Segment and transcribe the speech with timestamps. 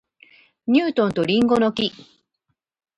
[0.65, 1.91] ニュートンと林檎の木